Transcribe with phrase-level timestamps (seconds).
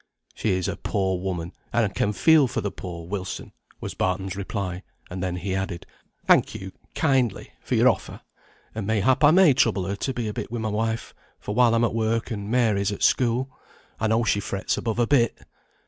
[0.33, 4.81] "She's a poor woman, and can feel for the poor, Wilson," was Barton's reply;
[5.11, 5.85] and then he added,
[6.25, 8.21] "Thank you kindly for your offer,
[8.73, 11.75] and mayhap I may trouble her to be a bit with my wife, for while
[11.75, 13.51] I'm at work, and Mary's at school,
[13.99, 15.37] I know she frets above a bit.